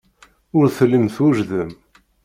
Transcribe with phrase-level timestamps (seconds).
[0.57, 1.71] Ur tellim twejdem.